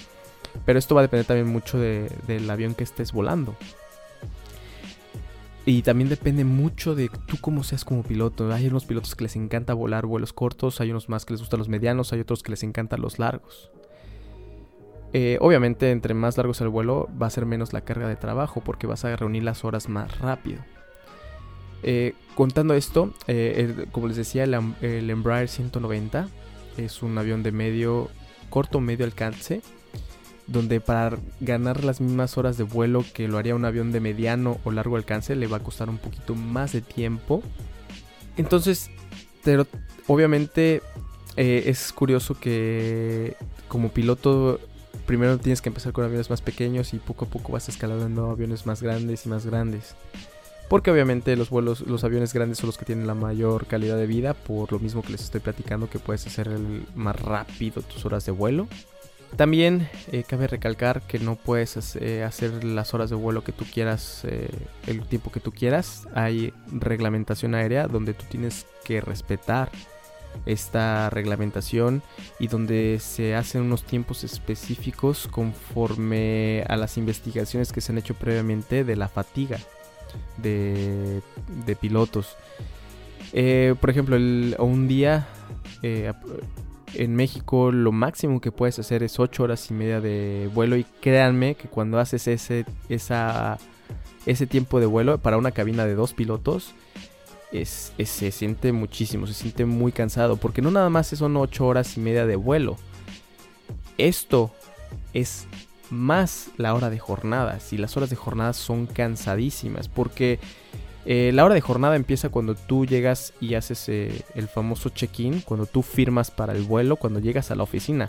Pero 0.65 0.79
esto 0.79 0.95
va 0.95 1.01
a 1.01 1.03
depender 1.03 1.25
también 1.25 1.47
mucho 1.47 1.77
de- 1.79 2.11
del 2.27 2.49
avión 2.49 2.75
que 2.75 2.83
estés 2.83 3.11
volando. 3.11 3.55
Y 5.65 5.83
también 5.83 6.09
depende 6.09 6.43
mucho 6.43 6.95
de 6.95 7.09
tú 7.27 7.37
cómo 7.39 7.63
seas 7.63 7.85
como 7.85 8.01
piloto. 8.03 8.51
Hay 8.51 8.67
unos 8.67 8.85
pilotos 8.85 9.15
que 9.15 9.25
les 9.25 9.35
encanta 9.35 9.73
volar 9.75 10.07
vuelos 10.07 10.33
cortos, 10.33 10.81
hay 10.81 10.89
unos 10.89 11.07
más 11.07 11.23
que 11.23 11.33
les 11.33 11.41
gustan 11.41 11.59
los 11.59 11.69
medianos, 11.69 12.11
hay 12.13 12.19
otros 12.19 12.41
que 12.41 12.51
les 12.51 12.63
encantan 12.63 12.99
los 13.01 13.19
largos. 13.19 13.71
Eh, 15.13 15.37
obviamente, 15.41 15.91
entre 15.91 16.13
más 16.13 16.37
largo 16.37 16.53
el 16.59 16.69
vuelo, 16.69 17.09
va 17.21 17.27
a 17.27 17.29
ser 17.29 17.45
menos 17.45 17.73
la 17.73 17.81
carga 17.81 18.07
de 18.07 18.15
trabajo 18.15 18.61
porque 18.61 18.87
vas 18.87 19.05
a 19.05 19.15
reunir 19.15 19.43
las 19.43 19.63
horas 19.63 19.87
más 19.87 20.19
rápido. 20.19 20.63
Eh, 21.83 22.13
contando 22.35 22.73
esto, 22.73 23.13
eh, 23.27 23.85
como 23.91 24.07
les 24.07 24.17
decía, 24.17 24.43
el, 24.43 25.09
Embraer 25.09 25.47
190 25.47 26.27
es 26.77 27.03
un 27.03 27.17
avión 27.17 27.43
de 27.43 27.51
medio, 27.51 28.09
corto 28.49 28.79
medio 28.79 29.05
alcance, 29.05 29.61
donde 30.47 30.81
para 30.81 31.17
ganar 31.39 31.83
las 31.83 32.01
mismas 32.01 32.37
horas 32.37 32.57
de 32.57 32.63
vuelo 32.63 33.05
que 33.13 33.27
lo 33.27 33.37
haría 33.37 33.55
un 33.55 33.65
avión 33.65 33.91
de 33.91 33.99
mediano 33.99 34.59
o 34.63 34.71
largo 34.71 34.95
alcance, 34.95 35.35
le 35.35 35.47
va 35.47 35.57
a 35.57 35.63
costar 35.63 35.89
un 35.89 35.97
poquito 35.97 36.35
más 36.35 36.73
de 36.73 36.81
tiempo. 36.81 37.41
Entonces, 38.37 38.89
pero 39.43 39.67
obviamente 40.07 40.81
eh, 41.35 41.63
es 41.67 41.91
curioso 41.93 42.35
que 42.35 43.35
como 43.67 43.89
piloto 43.89 44.59
primero 45.05 45.37
tienes 45.37 45.61
que 45.61 45.69
empezar 45.69 45.93
con 45.93 46.05
aviones 46.05 46.29
más 46.29 46.41
pequeños 46.41 46.93
y 46.93 46.97
poco 46.97 47.25
a 47.25 47.27
poco 47.27 47.53
vas 47.53 47.67
escalando 47.69 48.29
aviones 48.29 48.65
más 48.65 48.81
grandes 48.81 49.25
y 49.25 49.29
más 49.29 49.45
grandes. 49.45 49.95
Porque 50.71 50.89
obviamente 50.89 51.35
los 51.35 51.49
vuelos, 51.49 51.81
los 51.81 52.05
aviones 52.05 52.33
grandes 52.33 52.59
son 52.59 52.67
los 52.67 52.77
que 52.77 52.85
tienen 52.85 53.05
la 53.05 53.13
mayor 53.13 53.65
calidad 53.65 53.97
de 53.97 54.07
vida, 54.07 54.33
por 54.33 54.71
lo 54.71 54.79
mismo 54.79 55.01
que 55.01 55.11
les 55.11 55.21
estoy 55.21 55.41
platicando 55.41 55.89
que 55.89 55.99
puedes 55.99 56.25
hacer 56.25 56.49
más 56.95 57.19
rápido 57.19 57.81
tus 57.81 58.05
horas 58.05 58.25
de 58.25 58.31
vuelo. 58.31 58.69
También 59.35 59.89
eh, 60.13 60.23
cabe 60.23 60.47
recalcar 60.47 61.01
que 61.01 61.19
no 61.19 61.35
puedes 61.35 61.97
eh, 61.97 62.23
hacer 62.23 62.63
las 62.63 62.93
horas 62.93 63.09
de 63.09 63.17
vuelo 63.17 63.43
que 63.43 63.51
tú 63.51 63.65
quieras, 63.65 64.23
eh, 64.23 64.47
el 64.87 65.05
tiempo 65.07 65.29
que 65.29 65.41
tú 65.41 65.51
quieras. 65.51 66.07
Hay 66.15 66.53
reglamentación 66.71 67.53
aérea 67.53 67.87
donde 67.87 68.13
tú 68.13 68.23
tienes 68.29 68.65
que 68.85 69.01
respetar 69.01 69.69
esta 70.45 71.09
reglamentación 71.09 72.01
y 72.39 72.47
donde 72.47 72.99
se 73.01 73.35
hacen 73.35 73.63
unos 73.63 73.83
tiempos 73.83 74.23
específicos 74.23 75.27
conforme 75.29 76.63
a 76.69 76.77
las 76.77 76.95
investigaciones 76.95 77.73
que 77.73 77.81
se 77.81 77.91
han 77.91 77.97
hecho 77.97 78.13
previamente 78.13 78.85
de 78.85 78.95
la 78.95 79.09
fatiga 79.09 79.59
de, 80.37 81.21
pilotos. 81.79 82.35
por 83.79 83.89
ejemplo, 83.89 84.15
un 84.15 84.87
día 84.87 85.27
en 86.93 87.15
México 87.15 87.71
lo 87.71 87.91
máximo 87.91 88.41
que 88.41 88.51
puedes 88.51 88.79
hacer 88.79 89.03
es 89.03 89.19
8 89.19 89.43
horas 89.43 89.69
y 89.69 89.73
media 89.73 90.01
de 90.01 90.49
vuelo 90.53 90.75
y 90.77 90.83
créanme 91.01 91.55
que 91.55 91.67
cuando 91.67 91.99
haces 91.99 92.27
ese, 92.27 92.65
ese 92.89 94.47
tiempo 94.47 94.79
de 94.79 94.85
vuelo 94.85 95.17
para 95.17 95.37
una 95.37 95.51
cabina 95.51 95.85
de 95.85 95.95
dos 95.95 96.13
pilotos, 96.13 96.73
es, 97.51 97.93
se 98.03 98.31
siente 98.31 98.71
muchísimo, 98.71 99.27
se 99.27 99.33
siente 99.33 99.65
muy 99.65 99.91
cansado, 99.91 100.37
porque 100.37 100.61
no 100.61 100.71
nada 100.71 100.89
más 100.89 101.07
son 101.07 101.35
8 101.37 101.65
horas 101.65 101.97
y 101.97 101.99
media 101.99 102.25
de 102.25 102.35
vuelo. 102.35 102.77
Esto 103.97 104.51
es 105.13 105.47
más 105.91 106.49
la 106.57 106.73
hora 106.73 106.89
de 106.89 106.97
jornadas 106.97 107.73
y 107.73 107.77
las 107.77 107.95
horas 107.97 108.09
de 108.09 108.15
jornada 108.15 108.53
son 108.53 108.87
cansadísimas 108.87 109.87
porque 109.87 110.39
eh, 111.05 111.31
la 111.33 111.43
hora 111.45 111.55
de 111.55 111.61
jornada 111.61 111.95
empieza 111.95 112.29
cuando 112.29 112.55
tú 112.55 112.85
llegas 112.85 113.33
y 113.39 113.55
haces 113.55 113.89
eh, 113.89 114.23
el 114.35 114.47
famoso 114.47 114.89
check-in, 114.89 115.41
cuando 115.41 115.65
tú 115.65 115.81
firmas 115.81 116.31
para 116.31 116.53
el 116.53 116.63
vuelo, 116.63 116.95
cuando 116.95 117.19
llegas 117.19 117.51
a 117.51 117.55
la 117.55 117.63
oficina. 117.63 118.07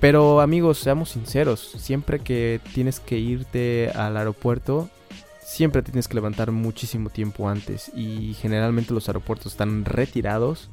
Pero 0.00 0.40
amigos, 0.40 0.78
seamos 0.78 1.10
sinceros, 1.10 1.60
siempre 1.60 2.20
que 2.20 2.60
tienes 2.74 3.00
que 3.00 3.18
irte 3.18 3.90
al 3.94 4.16
aeropuerto, 4.16 4.88
siempre 5.40 5.82
tienes 5.82 6.08
que 6.08 6.14
levantar 6.14 6.50
muchísimo 6.50 7.10
tiempo 7.10 7.48
antes 7.48 7.90
y 7.94 8.34
generalmente 8.34 8.94
los 8.94 9.08
aeropuertos 9.08 9.52
están 9.52 9.84
retirados 9.84 10.70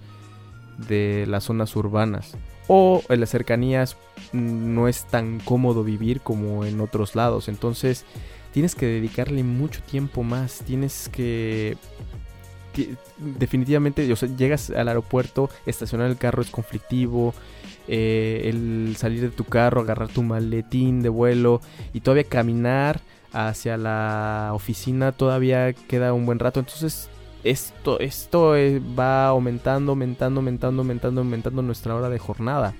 de 0.77 1.25
las 1.27 1.43
zonas 1.45 1.75
urbanas 1.75 2.37
o 2.69 3.01
en 3.09 3.19
las 3.19 3.31
cercanías 3.31 3.97
mm, 4.31 4.73
no 4.73 4.87
es 4.87 5.05
tan 5.05 5.39
cómodo 5.39 5.83
vivir 5.83 6.21
como 6.21 6.63
en 6.63 6.79
otros 6.79 7.15
lados. 7.15 7.49
Entonces, 7.49 8.05
tienes 8.53 8.75
que 8.75 8.85
dedicarle 8.85 9.43
mucho 9.43 9.81
tiempo 9.81 10.23
más, 10.23 10.61
tienes 10.65 11.09
que 11.09 11.75
definitivamente, 13.17 14.09
o 14.13 14.15
sea, 14.15 14.29
llegas 14.37 14.69
al 14.69 14.87
aeropuerto, 14.87 15.49
estacionar 15.65 16.09
el 16.09 16.17
carro 16.17 16.41
es 16.41 16.49
conflictivo, 16.49 17.33
eh, 17.87 18.43
el 18.45 18.95
salir 18.95 19.21
de 19.21 19.29
tu 19.29 19.43
carro, 19.43 19.81
agarrar 19.81 20.07
tu 20.07 20.21
maletín 20.21 21.01
de 21.01 21.09
vuelo 21.09 21.61
y 21.91 22.01
todavía 22.01 22.23
caminar 22.23 23.01
hacia 23.33 23.77
la 23.77 24.51
oficina 24.53 25.11
todavía 25.11 25.73
queda 25.73 26.13
un 26.13 26.25
buen 26.25 26.39
rato, 26.39 26.59
entonces 26.59 27.09
esto, 27.43 27.99
esto 27.99 28.55
eh, 28.55 28.79
va 28.79 29.27
aumentando, 29.27 29.91
aumentando, 29.91 30.39
aumentando, 30.39 30.81
aumentando, 30.81 31.21
aumentando 31.21 31.61
nuestra 31.61 31.95
hora 31.95 32.09
de 32.09 32.19
jornada. 32.19 32.73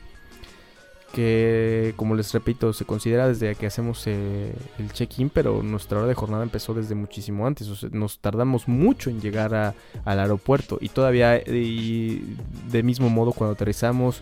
Que 1.14 1.94
como 1.96 2.14
les 2.14 2.32
repito 2.34 2.72
se 2.72 2.86
considera 2.86 3.28
desde 3.28 3.56
que 3.56 3.66
hacemos 3.66 4.06
eh, 4.06 4.54
el 4.78 4.94
check-in 4.94 5.32
pero 5.32 5.64
nuestra 5.64 5.98
hora 5.98 6.08
de 6.08 6.14
jornada 6.14 6.44
empezó 6.44 6.74
desde 6.76 6.94
muchísimo 6.94 7.48
antes. 7.48 7.68
Nos 7.92 8.20
tardamos 8.20 8.68
mucho 8.68 9.10
en 9.10 9.20
llegar 9.20 9.74
al 10.06 10.20
aeropuerto. 10.20 10.78
Y 10.82 10.90
todavía 10.90 11.32
de 11.40 12.84
mismo 12.84 13.10
modo 13.10 13.32
cuando 13.32 13.54
aterrizamos 13.54 14.22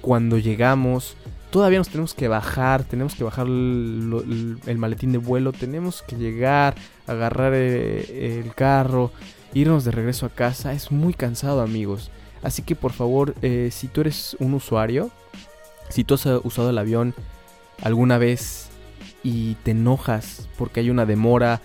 cuando 0.00 0.38
llegamos 0.38 1.16
todavía 1.50 1.78
nos 1.78 1.88
tenemos 1.88 2.14
que 2.14 2.28
bajar 2.28 2.84
tenemos 2.84 3.14
que 3.14 3.24
bajar 3.24 3.46
el, 3.46 4.76
maletín 4.76 5.12
de 5.12 5.18
vuelo 5.18 5.52
tenemos 5.52 6.02
que 6.02 6.16
llegar 6.16 6.74
agarrar 7.06 7.52
eh, 7.54 8.42
el, 8.44 8.54
carro 8.54 9.10
irnos 9.54 9.84
de 9.84 9.90
regreso 9.90 10.26
a 10.26 10.30
casa 10.30 10.72
es 10.72 10.90
muy 10.90 11.14
cansado 11.14 11.60
amigos 11.60 12.10
así 12.42 12.62
que 12.62 12.76
por 12.76 12.92
favor 12.92 13.34
eh, 13.42 13.70
si 13.72 13.88
tú 13.88 14.02
eres 14.02 14.36
un 14.40 14.54
usuario 14.54 15.10
si 15.88 16.04
tú 16.04 16.14
has 16.14 16.26
usado 16.44 16.70
el 16.70 16.78
avión 16.78 17.14
alguna 17.82 18.18
vez 18.18 18.68
y 19.22 19.54
te 19.64 19.72
enojas 19.72 20.48
porque 20.56 20.80
hay 20.80 20.90
una 20.90 21.06
demora 21.06 21.60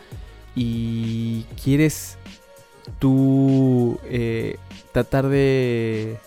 y 0.55 1.43
quieres 1.61 2.17
tú 2.99 3.99
eh, 4.05 4.57
tratar 4.91 5.27
de, 5.27 6.17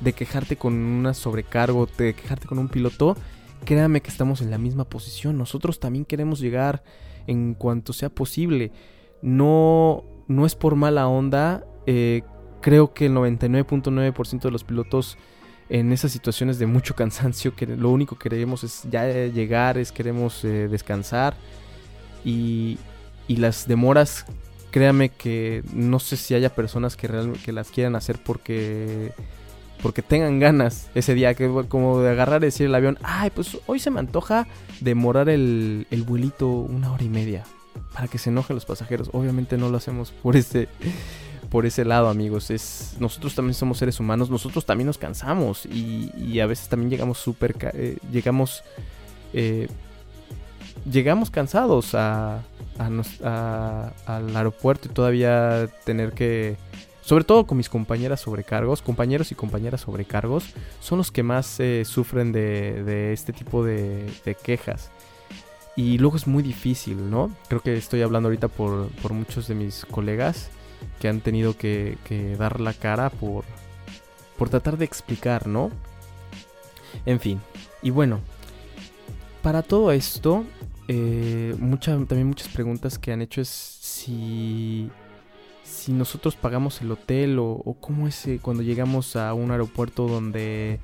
de 0.00 0.12
quejarte 0.12 0.56
con 0.56 0.74
una 0.74 1.14
sobrecargo, 1.14 1.88
de 1.98 2.14
quejarte 2.14 2.46
con 2.46 2.58
un 2.58 2.68
piloto, 2.68 3.16
créame 3.64 4.00
que 4.00 4.10
estamos 4.10 4.40
en 4.40 4.50
la 4.50 4.58
misma 4.58 4.84
posición. 4.84 5.38
Nosotros 5.38 5.80
también 5.80 6.04
queremos 6.04 6.40
llegar 6.40 6.82
en 7.26 7.54
cuanto 7.54 7.92
sea 7.92 8.08
posible. 8.08 8.72
No, 9.22 10.04
no 10.28 10.46
es 10.46 10.54
por 10.54 10.76
mala 10.76 11.08
onda. 11.08 11.64
Eh, 11.86 12.22
creo 12.60 12.92
que 12.92 13.06
el 13.06 13.14
99.9% 13.14 14.42
de 14.42 14.50
los 14.50 14.64
pilotos 14.64 15.18
en 15.68 15.92
esas 15.92 16.12
situaciones 16.12 16.58
de 16.58 16.66
mucho 16.66 16.94
cansancio 16.94 17.54
que 17.54 17.66
lo 17.66 17.90
único 17.90 18.16
que 18.16 18.28
queremos 18.28 18.64
es 18.64 18.84
ya 18.90 19.06
llegar, 19.06 19.78
es 19.78 19.92
queremos 19.92 20.44
eh, 20.44 20.68
descansar 20.68 21.34
y, 22.24 22.78
y, 23.26 23.36
las 23.36 23.68
demoras, 23.68 24.24
créame 24.70 25.10
que 25.10 25.62
no 25.72 25.98
sé 25.98 26.16
si 26.16 26.34
haya 26.34 26.54
personas 26.54 26.96
que 26.96 27.06
realmente 27.06 27.44
que 27.44 27.52
las 27.52 27.70
quieran 27.70 27.96
hacer 27.96 28.18
porque 28.24 29.12
porque 29.82 30.02
tengan 30.02 30.40
ganas 30.40 30.90
ese 30.96 31.14
día, 31.14 31.34
que 31.34 31.48
como 31.68 32.00
de 32.00 32.10
agarrar 32.10 32.42
y 32.42 32.46
decir 32.46 32.66
el 32.66 32.74
avión, 32.74 32.98
ay, 33.02 33.30
pues 33.30 33.58
hoy 33.66 33.78
se 33.78 33.92
me 33.92 34.00
antoja 34.00 34.48
demorar 34.80 35.28
el, 35.28 35.86
el 35.90 36.02
vuelito 36.02 36.48
una 36.48 36.92
hora 36.92 37.04
y 37.04 37.08
media 37.08 37.44
para 37.92 38.08
que 38.08 38.18
se 38.18 38.30
enojen 38.30 38.54
los 38.54 38.64
pasajeros. 38.64 39.10
Obviamente 39.12 39.56
no 39.56 39.68
lo 39.68 39.76
hacemos 39.76 40.10
por 40.10 40.36
este 40.36 40.68
por 41.48 41.66
ese 41.66 41.84
lado, 41.84 42.08
amigos. 42.08 42.50
Es, 42.50 42.96
nosotros 42.98 43.34
también 43.34 43.54
somos 43.54 43.78
seres 43.78 43.98
humanos, 44.00 44.30
nosotros 44.30 44.64
también 44.64 44.86
nos 44.86 44.98
cansamos 44.98 45.66
y, 45.66 46.40
a 46.40 46.46
veces 46.46 46.68
también 46.68 46.90
llegamos 46.90 47.18
súper... 47.18 47.56
Eh, 47.74 47.98
llegamos... 48.12 48.62
Eh, 49.32 49.68
llegamos 50.90 51.30
cansados 51.30 51.94
a, 51.94 52.42
al 52.78 54.36
aeropuerto 54.36 54.88
y 54.88 54.92
todavía 54.92 55.68
tener 55.84 56.12
que... 56.12 56.56
Sobre 57.00 57.24
todo 57.24 57.46
con 57.46 57.56
mis 57.56 57.70
compañeras 57.70 58.20
sobrecargos, 58.20 58.82
compañeros 58.82 59.32
y 59.32 59.34
compañeras 59.34 59.80
sobrecargos, 59.80 60.44
son 60.80 60.98
los 60.98 61.10
que 61.10 61.22
más 61.22 61.58
eh, 61.58 61.84
sufren 61.86 62.32
de, 62.32 63.14
este 63.14 63.32
tipo 63.32 63.64
de, 63.64 64.10
de 64.26 64.34
quejas. 64.34 64.90
Y 65.78 65.96
luego 65.98 66.16
es 66.16 66.26
muy 66.26 66.42
difícil, 66.42 67.08
¿no? 67.08 67.30
Creo 67.46 67.60
que 67.60 67.76
estoy 67.76 68.02
hablando 68.02 68.26
ahorita 68.26 68.48
por, 68.48 68.88
por 69.00 69.12
muchos 69.12 69.46
de 69.46 69.54
mis 69.54 69.84
colegas 69.84 70.50
que 70.98 71.06
han 71.06 71.20
tenido 71.20 71.56
que, 71.56 71.96
dar 72.36 72.58
la 72.58 72.74
cara 72.74 73.10
por, 73.10 73.44
por 74.36 74.48
tratar 74.48 74.76
de 74.76 74.84
explicar, 74.84 75.46
¿no? 75.46 75.70
En 77.06 77.20
fin, 77.20 77.40
y 77.80 77.90
bueno, 77.90 78.18
para 79.40 79.62
todo 79.62 79.92
esto, 79.92 80.44
eh, 80.88 81.54
también 81.56 82.26
muchas 82.26 82.48
preguntas 82.48 82.98
que 82.98 83.12
han 83.12 83.22
hecho 83.22 83.40
es 83.40 83.48
si, 83.48 84.90
si 85.62 85.92
nosotros 85.92 86.34
pagamos 86.34 86.80
el 86.80 86.90
hotel 86.90 87.38
o, 87.38 87.52
o 87.52 87.74
cómo 87.74 88.08
es 88.08 88.26
eh, 88.26 88.40
cuando 88.42 88.64
llegamos 88.64 89.14
a 89.14 89.32
un 89.32 89.52
aeropuerto 89.52 90.08
donde, 90.08 90.80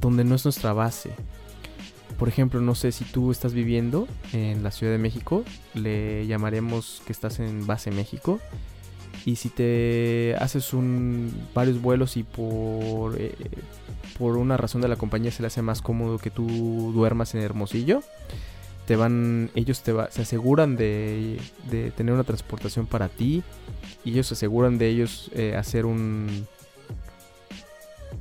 donde 0.00 0.22
no 0.22 0.36
es 0.36 0.44
nuestra 0.44 0.72
base. 0.72 1.10
Por 2.18 2.28
ejemplo, 2.28 2.60
no 2.60 2.74
sé 2.74 2.92
si 2.92 3.04
tú 3.04 3.30
estás 3.30 3.52
viviendo 3.52 4.06
en 4.32 4.62
la 4.62 4.70
Ciudad 4.70 4.92
de 4.92 4.98
México, 4.98 5.44
le 5.74 6.26
llamaremos 6.26 7.02
que 7.06 7.12
estás 7.12 7.40
en 7.40 7.66
base 7.66 7.90
México 7.90 8.38
y 9.24 9.36
si 9.36 9.48
te 9.48 10.34
haces 10.38 10.72
un, 10.72 11.32
varios 11.54 11.80
vuelos 11.80 12.16
y 12.16 12.22
por, 12.22 13.20
eh, 13.20 13.34
por 14.18 14.36
una 14.36 14.56
razón 14.56 14.80
de 14.82 14.88
la 14.88 14.96
compañía 14.96 15.30
se 15.30 15.42
le 15.42 15.46
hace 15.46 15.62
más 15.62 15.82
cómodo 15.82 16.18
que 16.18 16.30
tú 16.30 16.92
duermas 16.92 17.34
en 17.34 17.42
Hermosillo, 17.42 18.02
te 18.86 18.96
van, 18.96 19.50
ellos 19.54 19.82
te 19.82 19.92
se 20.10 20.22
aseguran 20.22 20.76
de, 20.76 21.38
de, 21.70 21.92
tener 21.92 22.14
una 22.14 22.24
transportación 22.24 22.86
para 22.86 23.08
ti 23.08 23.42
y 24.04 24.10
ellos 24.12 24.26
se 24.26 24.34
aseguran 24.34 24.78
de 24.78 24.88
ellos 24.88 25.30
eh, 25.34 25.54
hacer 25.56 25.86
un 25.86 26.46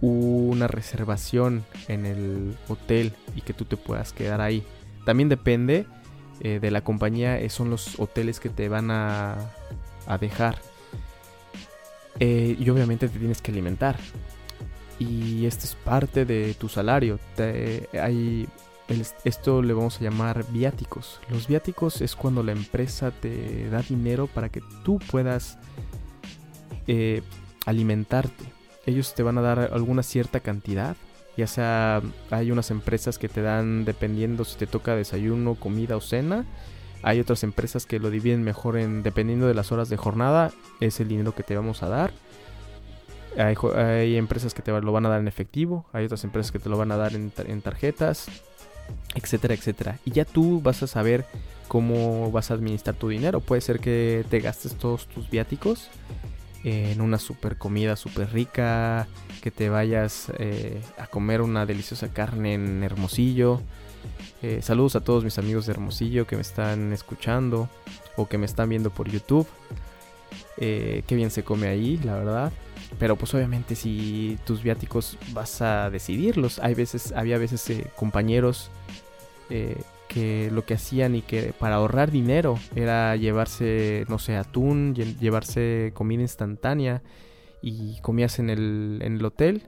una 0.02 0.68
reservación 0.68 1.64
en 1.88 2.06
el 2.06 2.58
hotel 2.68 3.14
y 3.36 3.42
que 3.42 3.54
tú 3.54 3.66
te 3.66 3.78
puedas 3.78 4.14
quedar 4.14 4.42
ahí. 4.42 4.64
También 5.06 5.30
depende 5.30 5.86
eh, 6.42 6.60
de 6.60 6.72
la 6.72 6.84
compañía, 6.84 7.48
son 7.50 7.70
los 7.70 8.00
hoteles 8.00 8.40
que 8.40 8.50
te 8.50 8.68
van 8.68 8.92
a, 8.92 9.38
a 10.08 10.18
dejar. 10.18 10.58
Eh, 12.20 12.56
y 12.60 12.70
obviamente 12.70 13.08
te 13.08 13.20
tienes 13.20 13.42
que 13.42 13.52
alimentar. 13.52 13.98
Y 15.00 15.46
esto 15.46 15.66
es 15.66 15.76
parte 15.76 16.26
de 16.26 16.54
tu 16.54 16.70
salario. 16.70 17.20
hay, 18.00 18.48
esto 19.24 19.62
le 19.62 19.74
vamos 19.74 20.00
a 20.00 20.04
llamar 20.04 20.46
viáticos. 20.52 21.20
Los 21.30 21.48
viáticos 21.48 22.02
es 22.02 22.16
cuando 22.16 22.44
la 22.44 22.52
empresa 22.52 23.12
te 23.12 23.70
da 23.70 23.82
dinero 23.82 24.28
para 24.28 24.50
que 24.50 24.62
tú 24.84 25.00
puedas 25.00 25.58
eh, 26.88 27.24
alimentarte. 27.66 28.61
Ellos 28.86 29.14
te 29.14 29.24
van 29.24 29.38
a 29.38 29.42
dar 29.42 29.60
alguna 29.74 30.04
cierta 30.04 30.40
cantidad. 30.40 30.96
Ya 31.38 31.48
sea, 31.48 32.02
hay 32.30 32.52
unas 32.52 32.72
empresas 32.72 33.18
que 33.18 33.30
te 33.30 33.42
dan 33.42 33.86
dependiendo 33.86 34.44
si 34.44 34.58
te 34.58 34.68
toca 34.68 34.96
desayuno, 34.96 35.56
comida 35.56 35.96
o 35.96 36.02
cena. 36.02 36.46
Hay 37.04 37.20
otras 37.20 37.44
empresas 37.44 37.86
que 37.86 38.00
lo 38.00 38.10
dividen 38.10 38.44
mejor 38.44 38.78
en 38.78 39.02
dependiendo 39.02 39.48
de 39.48 39.54
las 39.54 39.72
horas 39.72 39.90
de 39.90 39.98
jornada. 39.98 40.52
Es 40.80 41.00
el 41.00 41.08
dinero 41.08 41.34
que 41.34 41.44
te 41.44 41.56
vamos 41.56 41.84
a 41.84 41.90
dar. 41.90 42.12
Hay, 43.38 44.18
empresas 44.18 44.54
que 44.54 44.62
te 44.62 44.72
lo 44.72 44.92
van 44.92 45.06
a 45.06 45.10
dar 45.10 45.22
en 45.22 45.28
efectivo. 45.28 45.86
Hay 45.94 46.06
otras 46.06 46.24
empresas 46.24 46.52
que 46.52 46.60
te 46.60 46.70
lo 46.70 46.78
van 46.78 46.92
a 46.92 46.98
dar 46.98 47.14
en, 47.14 47.32
en 47.38 47.62
tarjetas. 47.62 48.28
Etcétera, 49.16 49.54
etcétera. 49.54 50.00
Y 50.06 50.12
ya 50.12 50.26
tú 50.26 50.60
vas 50.62 50.84
a 50.84 50.88
saber 50.88 51.26
cómo 51.68 52.30
vas 52.32 52.52
a 52.52 52.56
administrar 52.56 52.96
tu 52.96 53.08
dinero. 53.08 53.40
Puede 53.40 53.62
ser 53.62 53.80
que 53.80 54.26
te 54.30 54.42
gastes 54.42 54.76
todos 54.76 55.08
tus 55.08 55.30
viáticos 55.30 55.90
en 56.64 57.02
una 57.02 57.18
super 57.18 57.58
comida 57.58 57.96
super 57.96 58.32
rica, 58.32 59.08
que 59.42 59.52
te 59.52 59.70
vayas 59.70 60.32
eh, 60.38 60.82
a 60.98 61.08
comer 61.08 61.42
una 61.42 61.66
deliciosa 61.66 62.10
carne 62.14 62.54
en 62.54 62.84
Hermosillo. 62.84 63.62
Eh, 64.42 64.62
saludos 64.62 64.96
a 64.96 65.02
todos 65.02 65.24
mis 65.24 65.38
amigos 65.38 65.66
de 65.66 65.74
Hermosillo 65.74 66.26
que 66.26 66.36
me 66.36 66.42
están 66.42 66.94
escuchando 66.94 67.70
o 68.16 68.28
que 68.28 68.38
me 68.38 68.46
están 68.46 68.70
viendo 68.70 68.90
por 68.90 69.10
YouTube. 69.10 69.48
Eh, 70.58 71.04
qué 71.08 71.16
bien 71.16 71.32
se 71.32 71.44
come 71.44 71.68
ahí, 71.68 71.98
la 72.04 72.16
verdad. 72.16 72.52
Pero 73.00 73.16
pues 73.16 73.34
obviamente 73.34 73.76
si 73.76 74.38
tus 74.46 74.62
viáticos 74.64 75.18
vas 75.34 75.62
a 75.62 75.90
decidirlos. 75.90 76.60
Hay 76.60 76.74
veces, 76.74 77.14
había 77.14 77.38
veces 77.38 77.70
eh, 77.70 77.88
compañeros 77.96 78.70
que 80.14 80.52
lo 80.52 80.66
que 80.66 80.74
hacían 80.74 81.16
y 81.16 81.22
que 81.22 81.54
para 81.58 81.76
ahorrar 81.76 82.12
dinero 82.12 82.58
era 82.76 83.16
llevarse, 83.16 84.06
no 84.10 84.20
sé, 84.20 84.36
atún, 84.36 84.94
lle- 84.94 85.18
llevarse 85.20 85.92
comida 85.94 86.22
instantánea 86.22 87.02
y 87.62 88.00
comías 88.02 88.38
en 88.40 88.50
el, 88.50 89.00
en 89.04 89.16
el 89.16 89.24
hotel 89.26 89.64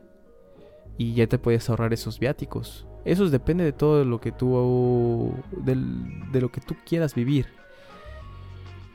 y 0.98 1.14
ya 1.14 1.28
te 1.28 1.38
podías 1.40 1.70
ahorrar 1.70 1.94
esos 1.94 2.20
viáticos. 2.20 2.86
Eso 3.06 3.30
depende 3.30 3.64
de 3.64 3.72
todo 3.72 4.04
lo 4.04 4.20
que 4.20 4.32
tú, 4.34 5.34
de 5.64 6.42
lo 6.42 6.52
que 6.52 6.60
tú 6.62 6.76
quieras 6.86 7.16
vivir. 7.16 7.48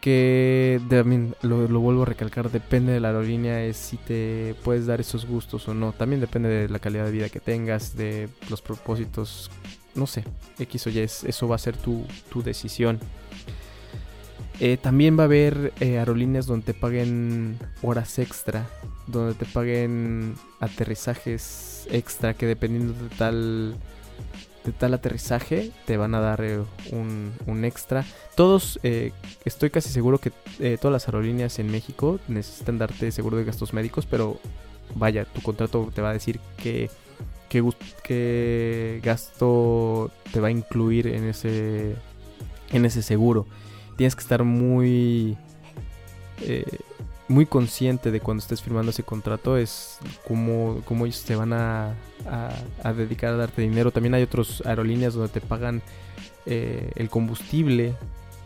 Que 0.01 0.81
también 0.89 1.35
lo 1.43 1.81
vuelvo 1.81 2.03
a 2.03 2.07
recalcar, 2.07 2.51
depende 2.51 2.93
de 2.93 3.01
la 3.01 3.09
aerolínea, 3.09 3.65
es 3.65 3.77
si 3.77 3.97
te 3.97 4.55
puedes 4.65 4.87
dar 4.87 5.01
esos 5.01 5.27
gustos 5.27 5.67
o 5.67 5.75
no. 5.75 5.93
También 5.93 6.21
depende 6.21 6.49
de 6.49 6.69
la 6.69 6.79
calidad 6.79 7.05
de 7.07 7.11
vida 7.11 7.29
que 7.31 7.41
tengas, 7.41 7.97
de 7.97 8.29
los 8.49 8.63
propósitos, 8.63 9.51
no 9.99 10.07
sé, 10.07 10.25
X 10.59 10.87
o 10.87 10.91
Y, 10.91 11.01
es- 11.01 11.25
eso 11.25 11.49
va 11.49 11.57
a 11.57 11.59
ser 11.59 11.77
tu, 11.77 12.07
tu 12.33 12.43
decisión. 12.43 12.99
Eh, 14.61 14.77
también 14.77 15.17
va 15.17 15.23
a 15.23 15.27
haber 15.27 15.73
eh, 15.81 15.99
aerolíneas 15.99 16.47
donde 16.47 16.67
te 16.67 16.75
paguen 16.75 17.59
horas 17.83 18.19
extra, 18.19 18.67
donde 19.07 19.35
te 19.35 19.45
paguen 19.47 20.35
aterrizajes 20.59 21.87
extra, 21.91 22.35
que 22.35 22.47
dependiendo 22.47 22.93
de 22.93 23.09
tal, 23.17 23.77
de 24.65 24.73
tal 24.73 24.95
aterrizaje 24.95 25.71
te 25.87 25.97
van 25.97 26.15
a 26.17 26.21
dar 26.21 26.43
eh, 26.43 26.59
un, 26.91 27.33
un 27.47 27.65
extra. 27.65 28.05
Todos, 28.35 28.81
estoy 29.45 29.71
casi 29.71 29.91
seguro 29.91 30.19
que 30.19 30.33
todas 30.81 30.93
las 30.93 31.07
aerolíneas 31.09 31.59
en 31.61 31.71
México 31.71 32.19
necesitan 32.27 32.79
darte 32.79 33.13
seguro 33.13 33.37
de 33.37 33.45
gastos 33.45 33.73
médicos, 33.73 34.07
pero 34.07 34.41
vaya, 34.97 35.25
tu 35.25 35.41
contrato 35.41 35.89
te 35.95 36.03
va 36.03 36.11
a 36.11 36.15
decir 36.15 36.41
que 36.57 36.91
qué, 37.49 39.01
gasto 39.03 40.11
te 40.33 40.41
va 40.41 40.49
a 40.49 40.51
incluir 40.51 41.07
en 41.09 41.25
ese, 41.25 41.95
en 42.73 42.85
ese 42.85 43.03
seguro. 43.03 43.47
Tienes 43.97 44.15
que 44.15 44.23
estar 44.23 44.45
muy, 44.45 45.37
eh, 46.43 46.65
muy 47.29 47.47
consciente 47.47 48.11
de 48.11 48.21
cuando 48.21 48.43
estés 48.43 48.63
firmando 48.63 48.91
ese 48.91 49.03
contrato, 49.03 49.57
es 49.57 49.99
cómo, 50.27 50.81
cómo 50.85 51.05
ellos 51.07 51.25
te 51.25 51.35
van 51.37 51.53
a, 51.53 51.95
a- 52.27 52.55
a 52.83 52.93
dedicar 52.93 53.35
a 53.35 53.37
darte 53.37 53.63
dinero. 53.63 53.91
También 53.91 54.15
hay 54.15 54.23
otras 54.23 54.63
aerolíneas 54.65 55.15
donde 55.15 55.29
te 55.33 55.41
pagan 55.41 55.83
eh, 56.47 56.93
el 56.97 57.11
combustible, 57.11 57.95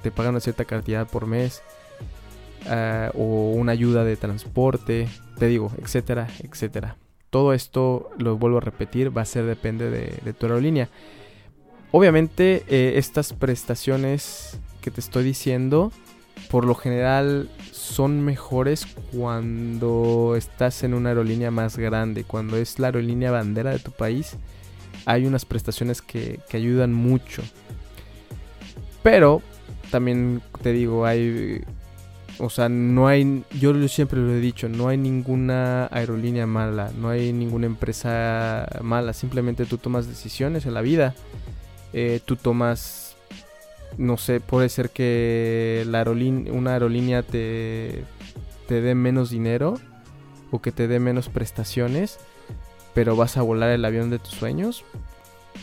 te 0.03 0.11
pagan 0.11 0.31
una 0.33 0.41
cierta 0.41 0.65
cantidad 0.65 1.07
por 1.07 1.27
mes. 1.27 1.63
ah, 2.69 3.11
o 3.15 3.51
una 3.53 3.73
ayuda 3.73 4.05
de 4.05 4.17
transporte, 4.17 5.09
te 5.39 5.47
digo, 5.49 5.73
etcétera, 5.83 6.29
etcétera. 6.43 6.97
Todo 7.33 7.55
esto, 7.55 8.11
lo 8.19 8.37
vuelvo 8.37 8.59
a 8.59 8.61
repetir, 8.61 9.17
va 9.17 9.23
a 9.23 9.25
ser 9.25 9.47
depende 9.47 9.89
de, 9.89 10.33
tu 10.35 10.45
aerolínea. 10.45 10.91
Obviamente, 11.91 12.63
eh, 12.69 12.99
estas 12.99 13.33
prestaciones 13.33 14.59
que 14.83 14.91
te 14.91 15.01
estoy 15.01 15.25
diciendo, 15.25 15.93
por 16.51 16.67
lo 16.67 16.75
general 16.75 17.49
son 17.71 18.23
mejores 18.23 18.87
cuando 19.17 20.35
estás 20.37 20.83
en 20.83 20.93
una 20.93 21.09
aerolínea 21.09 21.51
más 21.51 21.79
grande, 21.79 22.25
cuando 22.25 22.59
es 22.59 22.79
la 22.79 22.89
aerolínea 22.89 23.31
bandera 23.31 23.71
de 23.71 23.79
tu 23.79 23.93
país. 23.93 24.37
Hay 25.07 25.25
unas 25.25 25.47
prestaciones 25.47 26.03
que, 26.03 26.39
que 26.51 26.59
ayudan 26.59 26.93
mucho. 26.93 27.43
Pero 29.03 29.41
también 29.91 30.43
te 30.61 30.73
digo, 30.73 31.07
hay 31.07 31.65
o 32.39 32.51
sea, 32.51 32.69
no 32.69 33.07
hay, 33.09 33.45
yo 33.61 33.73
siempre 33.89 34.19
lo 34.21 34.33
he 34.33 34.41
dicho, 34.41 34.69
no 34.69 34.89
hay 34.89 34.97
ninguna 34.97 35.87
aerolínea 35.93 36.47
mala, 36.47 36.91
no 36.99 37.09
hay 37.11 37.33
ninguna 37.33 37.67
empresa 37.67 38.67
mala, 38.83 39.13
simplemente 39.13 39.67
tú 39.67 39.79
tomas 39.79 40.07
decisiones 40.09 40.67
en 40.67 40.75
la 40.75 40.81
vida, 40.81 41.15
Eh, 41.95 42.21
tú 42.25 42.37
tomas, 42.37 43.17
no 43.99 44.17
sé, 44.17 44.41
puede 44.41 44.71
ser 44.71 44.89
que 44.89 45.85
la 45.87 46.03
una 46.09 46.73
aerolínea 46.73 47.23
te, 47.23 48.05
te 48.67 48.81
dé 48.81 48.95
menos 48.95 49.29
dinero 49.29 49.75
o 50.51 50.63
que 50.63 50.73
te 50.73 50.89
dé 50.89 51.01
menos 51.01 51.29
prestaciones, 51.29 52.19
pero 52.95 53.15
vas 53.15 53.37
a 53.37 53.43
volar 53.43 53.71
el 53.71 53.85
avión 53.85 54.09
de 54.09 54.19
tus 54.19 54.33
sueños, 54.33 54.85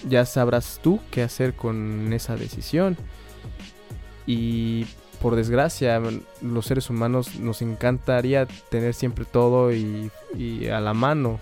ya 0.08 0.24
sabrás 0.26 0.80
tú 0.84 1.00
qué 1.10 1.24
hacer 1.24 1.56
con 1.56 2.14
esa 2.14 2.36
decisión. 2.36 2.96
Y 4.28 4.86
por 5.22 5.36
desgracia, 5.36 6.02
los 6.42 6.66
seres 6.66 6.90
humanos 6.90 7.40
nos 7.40 7.62
encantaría 7.62 8.46
tener 8.70 8.94
siempre 8.94 9.26
todo 9.26 9.74
y, 9.74 10.12
a 10.72 10.80
la 10.80 10.94
mano. 10.94 11.40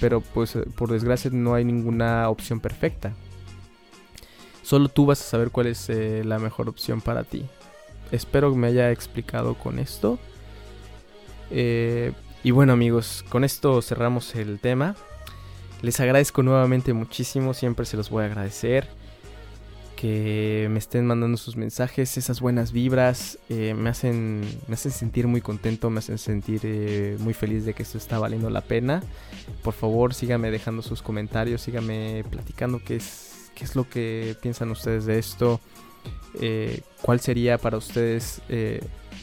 Pero 0.00 0.20
pues 0.20 0.56
eh, 0.56 0.64
por 0.76 0.90
desgracia 0.90 1.30
no 1.32 1.54
hay 1.54 1.64
ninguna 1.64 2.28
opción 2.28 2.60
perfecta. 2.60 3.12
Solo 4.62 4.88
tú 4.88 5.06
vas 5.06 5.20
a 5.20 5.24
saber 5.24 5.50
cuál 5.50 5.68
es 5.68 5.88
eh, 5.88 6.22
la 6.24 6.38
mejor 6.38 6.68
opción 6.68 7.00
para 7.00 7.24
ti. 7.24 7.46
Espero 8.12 8.50
que 8.50 8.58
me 8.58 8.66
haya 8.66 8.90
explicado 8.90 9.54
con 9.54 9.78
esto. 9.78 10.18
Eh, 11.50 12.12
y 12.42 12.50
bueno 12.50 12.72
amigos, 12.72 13.24
con 13.28 13.44
esto 13.44 13.80
cerramos 13.80 14.34
el 14.34 14.58
tema. 14.58 14.96
Les 15.82 16.00
agradezco 16.00 16.42
nuevamente 16.42 16.92
muchísimo, 16.92 17.54
siempre 17.54 17.86
se 17.86 17.96
los 17.96 18.10
voy 18.10 18.24
a 18.24 18.26
agradecer 18.26 18.88
me 20.06 20.78
estén 20.78 21.06
mandando 21.06 21.36
sus 21.36 21.56
mensajes, 21.56 22.16
esas 22.16 22.40
buenas 22.40 22.72
vibras, 22.72 23.38
eh, 23.48 23.74
me, 23.74 23.90
hacen, 23.90 24.42
me 24.68 24.74
hacen 24.74 24.92
sentir 24.92 25.26
muy 25.26 25.40
contento, 25.40 25.90
me 25.90 26.00
hacen 26.00 26.18
sentir 26.18 26.60
eh, 26.64 27.16
muy 27.20 27.34
feliz 27.34 27.64
de 27.64 27.74
que 27.74 27.82
esto 27.82 27.98
está 27.98 28.18
valiendo 28.18 28.50
la 28.50 28.60
pena. 28.60 29.02
Por 29.62 29.74
favor, 29.74 30.12
síganme 30.14 30.50
dejando 30.50 30.82
sus 30.82 31.02
comentarios, 31.02 31.62
síganme 31.62 32.24
platicando 32.30 32.80
qué 32.84 32.96
es, 32.96 33.50
qué 33.54 33.64
es 33.64 33.76
lo 33.76 33.88
que 33.88 34.36
piensan 34.42 34.70
ustedes 34.70 35.06
de 35.06 35.18
esto, 35.18 35.60
eh, 36.40 36.82
cuál 37.02 37.20
sería 37.20 37.58
para 37.58 37.76
ustedes 37.76 38.42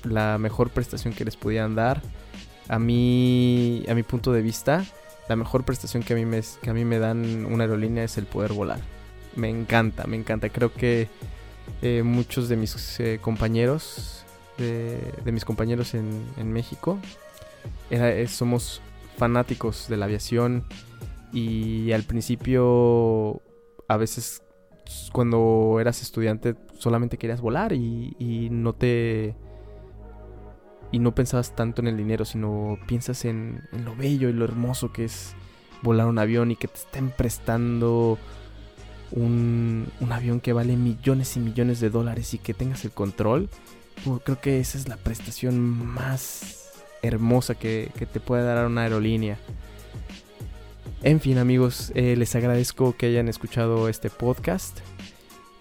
la 0.04 0.38
mejor 0.38 0.70
prestación 0.70 1.14
que 1.14 1.26
les 1.26 1.36
pudieran 1.36 1.76
dar. 1.76 2.02
A 2.68 2.80
mí, 2.80 3.84
a 3.90 3.94
mi 3.94 4.04
punto 4.04 4.32
de 4.32 4.42
vista, 4.42 4.86
la 5.30 5.36
mejor 5.36 5.66
prestación 5.66 6.04
que 6.04 6.14
a 6.14 6.16
mí 6.16 6.26
me, 6.26 6.42
que 6.62 6.70
a 6.70 6.74
mí 6.74 6.86
me 6.86 7.00
dan 7.00 7.46
una 7.46 7.64
aerolínea 7.64 8.04
es 8.04 8.18
el 8.18 8.26
poder 8.26 8.54
volar 8.54 8.93
me 9.36 9.50
encanta, 9.50 10.06
me 10.08 10.18
encanta. 10.18 10.50
Creo 10.50 10.74
que 10.74 11.08
eh, 11.82 12.04
muchos 12.04 12.50
de 12.50 12.56
mis 12.56 13.00
eh, 13.00 13.20
compañeros, 13.22 14.26
de, 14.58 15.32
mis 15.32 15.46
compañeros 15.46 15.94
en, 15.94 16.52
México, 16.52 17.00
eh, 17.90 18.28
somos 18.28 18.82
fanáticos 19.18 19.88
de 19.88 19.98
la 19.98 20.06
aviación 20.06 20.66
y 21.32 21.92
al 21.92 22.04
principio 22.04 23.42
a 23.88 23.98
veces 23.98 24.44
cuando 25.12 25.78
eras 25.80 26.02
estudiante 26.02 26.56
solamente 26.78 27.18
querías 27.18 27.42
volar 27.42 27.74
y, 27.74 28.16
y 28.20 28.50
no 28.52 28.74
te 28.74 29.36
y 30.92 31.00
no 31.00 31.16
pensabas 31.16 31.56
tanto 31.56 31.82
en 31.82 31.88
el 31.88 31.98
dinero, 31.98 32.24
sino 32.24 32.78
piensas 32.88 33.26
en, 33.26 33.64
en 33.72 33.84
lo 33.84 33.96
bello 33.96 34.30
y 34.30 34.34
lo 34.34 34.46
hermoso 34.46 34.94
que 34.94 35.06
es 35.06 35.36
volar 35.82 36.08
un 36.08 36.20
avión 36.20 36.52
y 36.52 36.56
que 36.56 36.68
te 36.68 36.76
estén 36.76 37.10
prestando 37.10 38.20
un, 39.14 39.88
un 40.00 40.12
avión 40.12 40.40
que 40.40 40.54
vale 40.54 40.76
millones 40.76 41.38
y 41.38 41.40
millones 41.40 41.80
de 41.80 41.90
dólares 41.90 42.34
y 42.34 42.40
que 42.40 42.54
tengas 42.54 42.84
el 42.84 42.92
control, 42.92 43.50
uh, 44.06 44.18
creo 44.20 44.42
que 44.42 44.60
esa 44.60 44.78
es 44.78 44.88
la 44.88 44.98
prestación 44.98 45.60
más 45.60 46.72
hermosa 47.02 47.56
que, 47.56 47.92
que 47.98 48.06
te 48.06 48.20
puede 48.20 48.44
dar 48.44 48.66
una 48.66 48.82
aerolínea. 48.84 49.38
En 51.04 51.20
fin 51.20 51.38
amigos, 51.38 51.92
eh, 51.96 52.16
les 52.16 52.36
agradezco 52.36 52.96
que 52.96 53.08
hayan 53.08 53.28
escuchado 53.28 53.90
este 53.90 54.10
podcast. 54.10 54.80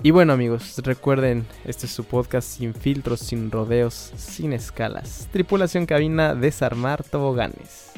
Y 0.05 0.11
bueno 0.11 0.33
amigos, 0.33 0.79
recuerden, 0.85 1.47
este 1.65 1.87
es 1.87 1.93
su 1.93 2.05
podcast 2.05 2.49
sin 2.49 2.75
filtros, 2.75 3.21
sin 3.21 3.51
rodeos, 3.51 4.13
sin 4.17 4.53
escalas. 4.53 5.29
Tripulación 5.31 5.87
cabina, 5.87 6.35
desarmar 6.35 7.05
toboganes. 7.05 7.93